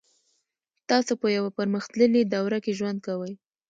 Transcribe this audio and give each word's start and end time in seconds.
تاسو 0.89 1.13
په 1.21 1.27
یوه 1.37 1.49
پرمختللې 1.57 2.21
دوره 2.33 2.57
کې 2.63 2.71
ژوند 2.79 2.99
کوئ 3.07 3.33